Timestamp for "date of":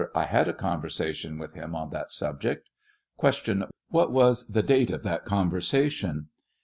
4.63-5.03